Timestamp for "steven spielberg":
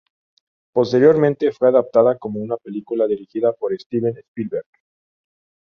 3.79-4.65